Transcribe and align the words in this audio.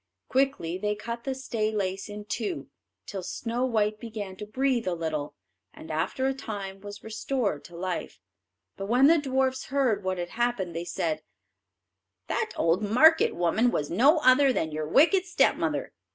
Quickly 0.29 0.79
they 0.79 0.95
cut 0.95 1.25
the 1.25 1.35
stay 1.35 1.69
lace 1.71 2.09
in 2.09 2.25
two, 2.25 2.69
till 3.05 3.21
Snow 3.21 3.65
white 3.65 3.99
began 3.99 4.35
to 4.37 4.47
breathe 4.47 4.87
a 4.87 4.95
little, 4.95 5.35
and 5.75 5.91
after 5.91 6.25
a 6.25 6.33
time 6.33 6.81
was 6.81 7.03
restored 7.03 7.63
to 7.65 7.75
life. 7.77 8.19
But 8.77 8.87
when 8.87 9.05
the 9.05 9.19
dwarfs 9.19 9.65
heard 9.65 10.03
what 10.03 10.17
had 10.17 10.29
happened, 10.29 10.75
they 10.75 10.85
said: 10.85 11.21
"That 12.25 12.49
old 12.57 12.81
market 12.81 13.35
woman 13.35 13.69
was 13.69 13.91
no 13.91 14.17
other 14.23 14.51
than 14.51 14.71
your 14.71 14.87
wicked 14.87 15.25
stepmother. 15.27 15.93